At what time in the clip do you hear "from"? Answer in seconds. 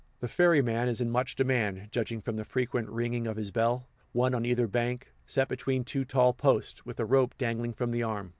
2.21-2.35, 7.73-7.91